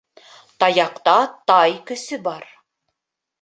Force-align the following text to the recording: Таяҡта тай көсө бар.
Таяҡта 0.63 1.13
тай 1.51 1.77
көсө 1.91 2.21
бар. 2.29 2.49